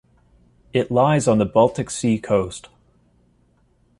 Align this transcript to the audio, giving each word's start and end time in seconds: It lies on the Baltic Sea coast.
It 0.73 0.89
lies 0.89 1.27
on 1.27 1.37
the 1.37 1.45
Baltic 1.45 1.91
Sea 1.91 2.17
coast. 2.17 2.69